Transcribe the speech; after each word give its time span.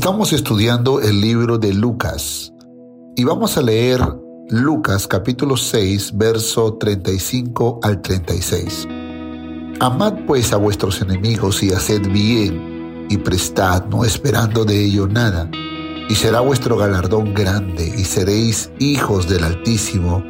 Estamos 0.00 0.32
estudiando 0.32 1.02
el 1.02 1.20
libro 1.20 1.58
de 1.58 1.74
Lucas 1.74 2.54
y 3.16 3.24
vamos 3.24 3.58
a 3.58 3.60
leer 3.60 4.00
Lucas 4.48 5.06
capítulo 5.06 5.58
6, 5.58 6.16
verso 6.16 6.78
35 6.78 7.80
al 7.82 8.00
36. 8.00 8.88
Amad 9.78 10.14
pues 10.26 10.54
a 10.54 10.56
vuestros 10.56 11.02
enemigos 11.02 11.62
y 11.62 11.74
haced 11.74 12.10
bien 12.10 13.08
y 13.10 13.18
prestad, 13.18 13.84
no 13.88 14.06
esperando 14.06 14.64
de 14.64 14.82
ello 14.86 15.06
nada, 15.06 15.50
y 16.08 16.14
será 16.14 16.40
vuestro 16.40 16.78
galardón 16.78 17.34
grande 17.34 17.92
y 17.94 18.04
seréis 18.04 18.72
hijos 18.78 19.28
del 19.28 19.44
Altísimo, 19.44 20.24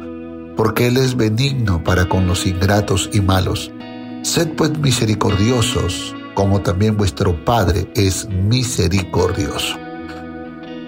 porque 0.57 0.87
Él 0.87 0.97
es 0.97 1.15
benigno 1.15 1.81
para 1.81 2.09
con 2.09 2.27
los 2.27 2.45
ingratos 2.45 3.09
y 3.13 3.21
malos. 3.21 3.71
Sed 4.23 4.49
pues 4.57 4.77
misericordiosos 4.77 6.13
como 6.41 6.59
también 6.59 6.97
vuestro 6.97 7.45
Padre 7.45 7.87
es 7.93 8.27
misericordioso. 8.27 9.77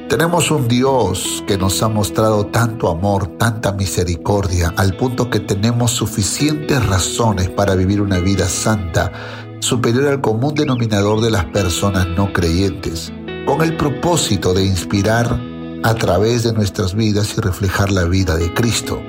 Tenemos 0.10 0.50
un 0.50 0.68
Dios 0.68 1.44
que 1.46 1.60
nos 1.60 1.84
ha 1.84 1.90
mostrado 1.90 2.48
tanto 2.48 2.90
amor, 2.90 3.38
tanta 3.38 3.72
misericordia, 3.72 4.74
al 4.78 4.98
punto 4.98 5.30
que 5.30 5.40
tenemos 5.40 5.92
suficientes 5.92 6.84
razones 6.88 7.52
para 7.52 7.76
vivir 7.76 8.02
una 8.02 8.18
vida 8.18 8.48
santa, 8.48 9.12
superior 9.60 10.08
al 10.08 10.22
común 10.22 10.56
denominador 10.56 11.22
de 11.22 11.30
las 11.30 11.46
personas 11.46 12.08
no 12.08 12.34
creyentes, 12.34 13.14
con 13.46 13.62
el 13.62 13.78
propósito 13.78 14.56
de 14.56 14.66
inspirar 14.66 15.40
a 15.84 15.94
través 15.94 16.42
de 16.42 16.54
nuestras 16.54 16.96
vidas 16.96 17.38
y 17.38 17.42
reflejar 17.42 17.92
la 17.92 18.06
vida 18.06 18.38
de 18.38 18.52
Cristo. 18.56 19.00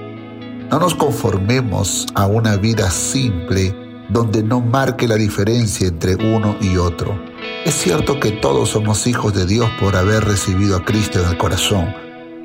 No 0.71 0.79
nos 0.79 0.95
conformemos 0.95 2.05
a 2.15 2.27
una 2.27 2.57
vida 2.59 2.91
simple, 2.91 3.75
donde 4.09 4.43
no 4.43 4.61
marque 4.61 5.09
la 5.09 5.17
diferencia 5.17 5.89
entre 5.89 6.17
uno 6.17 6.57
y 6.61 6.77
otro. 6.77 7.19
Es 7.65 7.75
cierto 7.75 8.21
que 8.21 8.33
todos 8.33 8.71
somos 8.71 9.07
hijos 9.07 9.35
de 9.35 9.47
Dios 9.47 9.69
por 9.81 9.97
haber 9.97 10.25
recibido 10.25 10.77
a 10.77 10.85
Cristo 10.85 11.21
en 11.21 11.29
el 11.29 11.39
corazón, 11.39 11.95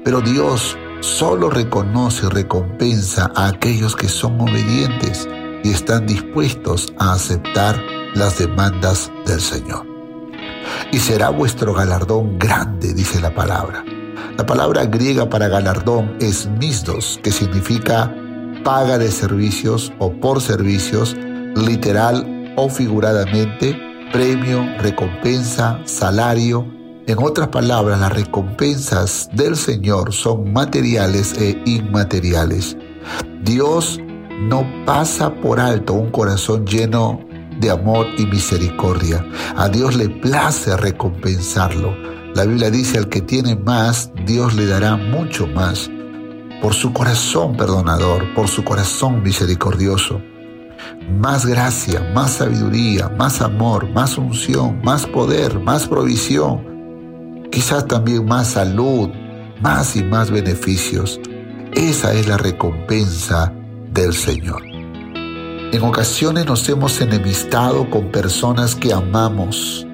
pero 0.03 0.21
Dios 0.21 0.77
solo 1.01 1.49
reconoce 1.49 2.25
y 2.25 2.29
recompensa 2.29 3.31
a 3.35 3.47
aquellos 3.47 3.95
que 3.95 4.07
son 4.07 4.39
obedientes 4.39 5.27
y 5.63 5.71
están 5.71 6.05
dispuestos 6.05 6.93
a 6.97 7.13
aceptar 7.13 7.81
las 8.15 8.39
demandas 8.39 9.11
del 9.25 9.41
Señor. 9.41 9.85
Y 10.91 10.99
será 10.99 11.29
vuestro 11.29 11.73
galardón 11.73 12.39
grande, 12.39 12.93
dice 12.93 13.21
la 13.21 13.33
palabra. 13.33 13.83
La 14.37 14.45
palabra 14.45 14.85
griega 14.85 15.29
para 15.29 15.49
galardón 15.49 16.15
es 16.21 16.47
misdos, 16.47 17.19
que 17.23 17.31
significa 17.31 18.13
paga 18.63 18.97
de 18.97 19.11
servicios 19.11 19.91
o 19.99 20.11
por 20.11 20.41
servicios 20.41 21.15
literal 21.55 22.53
o 22.55 22.69
figuradamente, 22.69 23.77
premio, 24.11 24.65
recompensa, 24.79 25.79
salario. 25.85 26.65
En 27.07 27.17
otras 27.19 27.47
palabras, 27.47 27.99
las 27.99 28.13
recompensas 28.13 29.29
del 29.33 29.55
Señor 29.55 30.13
son 30.13 30.51
materiales 30.53 31.33
e 31.39 31.61
inmateriales. 31.65 32.77
Dios 33.43 33.99
no 34.39 34.65
pasa 34.85 35.33
por 35.33 35.59
alto 35.59 35.93
un 35.93 36.11
corazón 36.11 36.65
lleno 36.65 37.19
de 37.59 37.71
amor 37.71 38.07
y 38.17 38.25
misericordia. 38.25 39.25
A 39.55 39.69
Dios 39.69 39.95
le 39.95 40.09
place 40.09 40.75
recompensarlo. 40.77 41.95
La 42.35 42.45
Biblia 42.45 42.69
dice, 42.69 42.99
al 42.99 43.09
que 43.09 43.21
tiene 43.21 43.55
más, 43.55 44.11
Dios 44.25 44.53
le 44.53 44.65
dará 44.65 44.95
mucho 44.95 45.47
más. 45.47 45.89
Por 46.61 46.73
su 46.73 46.93
corazón 46.93 47.57
perdonador, 47.57 48.33
por 48.35 48.47
su 48.47 48.63
corazón 48.63 49.23
misericordioso 49.23 50.21
más 51.19 51.45
gracia, 51.45 52.11
más 52.13 52.31
sabiduría, 52.31 53.09
más 53.09 53.41
amor, 53.41 53.89
más 53.89 54.17
unción, 54.17 54.81
más 54.83 55.05
poder, 55.05 55.59
más 55.59 55.87
provisión, 55.87 57.47
quizás 57.51 57.87
también 57.87 58.25
más 58.25 58.49
salud, 58.49 59.09
más 59.61 59.95
y 59.95 60.03
más 60.03 60.31
beneficios. 60.31 61.19
Esa 61.73 62.13
es 62.13 62.27
la 62.27 62.37
recompensa 62.37 63.53
del 63.93 64.13
Señor. 64.13 64.63
En 65.71 65.83
ocasiones 65.83 66.47
nos 66.47 66.67
hemos 66.67 66.99
enemistado 66.99 67.89
con 67.89 68.11
personas 68.11 68.75
que 68.75 68.91
amamos. 68.91 69.85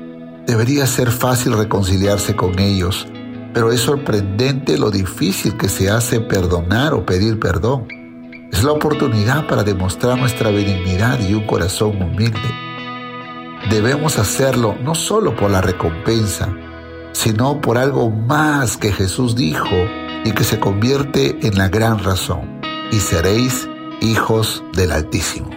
Debería 0.47 0.87
ser 0.87 1.11
fácil 1.11 1.57
reconciliarse 1.57 2.35
con 2.35 2.57
ellos, 2.59 3.07
pero 3.53 3.71
es 3.71 3.81
sorprendente 3.81 4.77
lo 4.77 4.89
difícil 4.89 5.57
que 5.57 5.67
se 5.67 5.89
hace 5.89 6.21
perdonar 6.21 6.93
o 6.93 7.05
pedir 7.05 7.39
perdón. 7.39 8.04
Es 8.55 8.63
la 8.63 8.71
oportunidad 8.71 9.47
para 9.47 9.65
demostrar 9.65 10.17
nuestra 10.17 10.49
benignidad 10.49 11.19
y 11.19 11.33
un 11.33 11.45
corazón 11.45 12.01
humilde. 12.01 12.39
Debemos 13.69 14.17
hacerlo 14.17 14.77
no 14.81 14.95
solo 14.95 15.35
por 15.35 15.51
la 15.51 15.59
recompensa, 15.59 16.55
sino 17.11 17.59
por 17.59 17.77
algo 17.77 18.09
más 18.09 18.77
que 18.77 18.93
Jesús 18.93 19.35
dijo 19.35 19.75
y 20.23 20.31
que 20.31 20.45
se 20.45 20.57
convierte 20.57 21.37
en 21.45 21.57
la 21.57 21.67
gran 21.67 22.01
razón. 22.01 22.61
Y 22.93 22.99
seréis 23.01 23.67
hijos 23.99 24.63
del 24.71 24.93
Altísimo. 24.93 25.49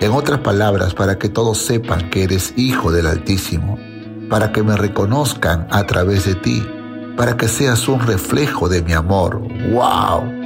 En 0.00 0.12
otras 0.12 0.38
palabras, 0.42 0.94
para 0.94 1.18
que 1.18 1.28
todos 1.28 1.58
sepan 1.58 2.08
que 2.08 2.22
eres 2.22 2.54
hijo 2.56 2.92
del 2.92 3.08
Altísimo, 3.08 3.80
para 4.30 4.52
que 4.52 4.62
me 4.62 4.76
reconozcan 4.76 5.66
a 5.72 5.84
través 5.88 6.24
de 6.26 6.36
ti, 6.36 6.64
para 7.16 7.36
que 7.36 7.48
seas 7.48 7.88
un 7.88 7.98
reflejo 7.98 8.68
de 8.68 8.80
mi 8.80 8.92
amor. 8.92 9.42
¡Wow! 9.72 10.41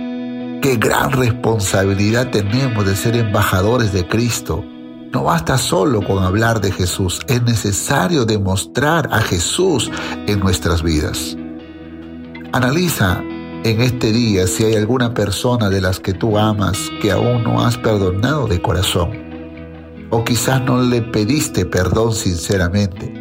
Qué 0.62 0.77
gran 0.77 1.12
responsabilidad 1.12 2.31
tenemos 2.31 2.87
de 2.87 2.97
ser 2.97 3.17
embajadores 3.17 3.93
de 3.93 4.06
Cristo. 4.09 4.65
No 5.12 5.25
basta 5.25 5.59
solo 5.59 6.03
con 6.03 6.25
hablar 6.25 6.61
de 6.61 6.72
Jesús, 6.72 7.21
es 7.28 7.43
necesario 7.43 8.25
demostrar 8.25 9.09
a 9.12 9.21
Jesús 9.21 9.91
en 10.27 10.41
nuestras 10.41 10.83
vidas. 10.83 11.37
Analiza 12.53 13.22
en 13.65 13.81
este 13.81 14.12
día 14.12 14.47
si 14.47 14.65
hay 14.65 14.75
alguna 14.75 15.12
persona 15.12 15.69
de 15.69 15.81
las 15.81 16.00
que 16.00 16.15
tú 16.15 16.39
amas 16.39 16.91
que 17.03 17.12
aún 17.12 17.43
no 17.44 17.65
has 17.65 17.77
perdonado 17.77 18.47
de 18.47 18.61
corazón. 18.61 19.11
O 20.11 20.25
quizás 20.25 20.62
no 20.62 20.83
le 20.83 21.03
pediste 21.03 21.67
perdón 21.67 22.12
sinceramente. 22.12 23.12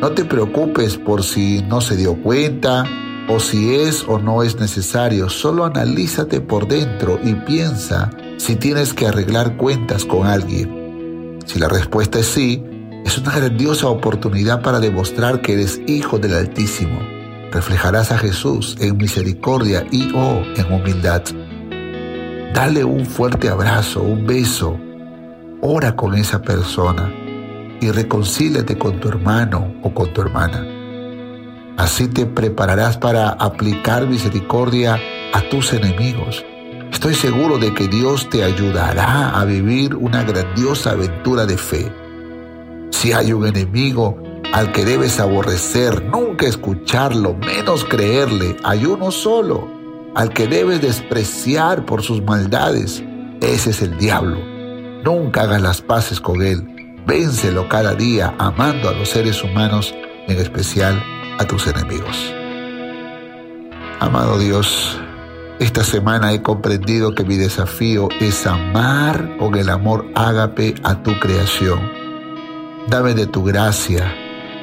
No 0.00 0.10
te 0.12 0.24
preocupes 0.24 0.96
por 0.96 1.22
si 1.22 1.62
no 1.62 1.80
se 1.80 1.96
dio 1.96 2.20
cuenta 2.22 2.84
o 3.34 3.40
si 3.40 3.74
es 3.74 4.04
o 4.06 4.18
no 4.18 4.42
es 4.42 4.60
necesario, 4.60 5.30
solo 5.30 5.64
analízate 5.64 6.42
por 6.42 6.68
dentro 6.68 7.18
y 7.24 7.34
piensa 7.34 8.10
si 8.36 8.56
tienes 8.56 8.92
que 8.92 9.06
arreglar 9.06 9.56
cuentas 9.56 10.04
con 10.04 10.26
alguien. 10.26 11.38
Si 11.46 11.58
la 11.58 11.68
respuesta 11.68 12.18
es 12.18 12.26
sí, 12.26 12.62
es 13.06 13.16
una 13.16 13.34
grandiosa 13.34 13.88
oportunidad 13.88 14.60
para 14.60 14.80
demostrar 14.80 15.40
que 15.40 15.54
eres 15.54 15.80
hijo 15.86 16.18
del 16.18 16.34
Altísimo. 16.34 17.00
Reflejarás 17.50 18.12
a 18.12 18.18
Jesús 18.18 18.76
en 18.80 18.98
misericordia 18.98 19.86
y 19.90 20.12
o 20.14 20.42
en 20.54 20.70
humildad. 20.70 21.22
Dale 22.52 22.84
un 22.84 23.06
fuerte 23.06 23.48
abrazo, 23.48 24.02
un 24.02 24.26
beso. 24.26 24.78
Ora 25.62 25.96
con 25.96 26.14
esa 26.16 26.42
persona 26.42 27.10
y 27.80 27.90
reconcíliate 27.90 28.76
con 28.76 29.00
tu 29.00 29.08
hermano 29.08 29.74
o 29.82 29.94
con 29.94 30.12
tu 30.12 30.20
hermana. 30.20 30.81
Así 31.76 32.08
te 32.08 32.26
prepararás 32.26 32.98
para 32.98 33.30
aplicar 33.30 34.06
misericordia 34.06 34.98
a 35.32 35.40
tus 35.48 35.72
enemigos. 35.72 36.44
Estoy 36.92 37.14
seguro 37.14 37.58
de 37.58 37.72
que 37.74 37.88
Dios 37.88 38.28
te 38.28 38.44
ayudará 38.44 39.30
a 39.30 39.44
vivir 39.44 39.96
una 39.96 40.22
grandiosa 40.22 40.90
aventura 40.90 41.46
de 41.46 41.56
fe. 41.56 41.92
Si 42.90 43.12
hay 43.12 43.32
un 43.32 43.46
enemigo 43.46 44.22
al 44.52 44.70
que 44.72 44.84
debes 44.84 45.18
aborrecer, 45.18 46.04
nunca 46.04 46.46
escucharlo, 46.46 47.34
menos 47.34 47.84
creerle, 47.86 48.56
hay 48.62 48.84
uno 48.84 49.10
solo, 49.10 49.66
al 50.14 50.32
que 50.32 50.46
debes 50.46 50.82
despreciar 50.82 51.86
por 51.86 52.02
sus 52.02 52.22
maldades, 52.22 53.02
ese 53.40 53.70
es 53.70 53.80
el 53.80 53.96
diablo. 53.96 54.38
Nunca 55.02 55.42
hagas 55.42 55.62
las 55.62 55.80
paces 55.80 56.20
con 56.20 56.42
él, 56.42 57.02
vénselo 57.06 57.68
cada 57.68 57.94
día 57.94 58.34
amando 58.38 58.90
a 58.90 58.92
los 58.92 59.08
seres 59.08 59.42
humanos, 59.42 59.94
en 60.28 60.38
especial 60.38 61.02
a 61.38 61.44
tus 61.44 61.66
enemigos. 61.66 62.32
Amado 64.00 64.38
Dios, 64.38 64.98
esta 65.58 65.84
semana 65.84 66.32
he 66.32 66.42
comprendido 66.42 67.14
que 67.14 67.24
mi 67.24 67.36
desafío 67.36 68.08
es 68.20 68.46
amar 68.46 69.36
con 69.38 69.54
el 69.54 69.68
amor 69.68 70.06
ágape 70.14 70.74
a 70.82 71.02
tu 71.02 71.18
creación. 71.20 71.80
Dame 72.88 73.14
de 73.14 73.26
tu 73.26 73.44
gracia 73.44 74.12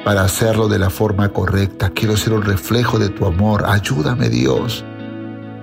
para 0.04 0.22
hacerlo 0.22 0.68
de 0.68 0.78
la 0.78 0.90
forma 0.90 1.30
correcta. 1.30 1.90
Quiero 1.90 2.16
ser 2.16 2.34
un 2.34 2.42
reflejo 2.42 2.98
de 2.98 3.08
tu 3.08 3.24
amor. 3.24 3.64
Ayúdame 3.66 4.28
Dios. 4.28 4.84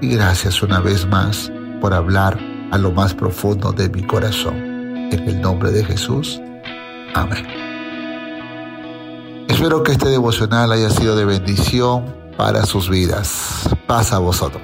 Y 0.01 0.09
gracias 0.09 0.63
una 0.63 0.79
vez 0.79 1.07
más 1.07 1.51
por 1.81 1.93
hablar 1.93 2.39
a 2.71 2.77
lo 2.77 2.91
más 2.91 3.13
profundo 3.13 3.71
de 3.71 3.89
mi 3.89 4.03
corazón. 4.03 4.55
En 5.11 5.27
el 5.27 5.39
nombre 5.39 5.71
de 5.71 5.83
Jesús. 5.83 6.41
Amén. 7.13 7.66
Espero 9.47 9.81
que 9.83 9.93
este 9.93 10.09
devocional 10.09 10.71
haya 10.71 10.89
sido 10.89 11.15
de 11.15 11.25
bendición 11.25 12.05
para 12.37 12.65
sus 12.65 12.89
vidas. 12.89 13.69
Paz 13.87 14.11
a 14.13 14.19
vosotros. 14.19 14.61